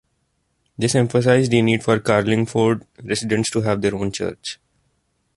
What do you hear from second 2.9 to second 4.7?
residents to have their own church.